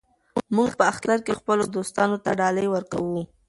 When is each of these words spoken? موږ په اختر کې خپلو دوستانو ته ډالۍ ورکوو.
موږ 0.55 0.71
په 0.79 0.83
اختر 0.91 1.17
کې 1.25 1.37
خپلو 1.39 1.63
دوستانو 1.75 2.17
ته 2.23 2.31
ډالۍ 2.39 2.67
ورکوو. 2.71 3.21